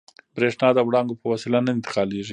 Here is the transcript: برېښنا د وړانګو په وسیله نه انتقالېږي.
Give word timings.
برېښنا 0.35 0.69
د 0.73 0.79
وړانګو 0.87 1.19
په 1.21 1.25
وسیله 1.33 1.59
نه 1.65 1.71
انتقالېږي. 1.75 2.29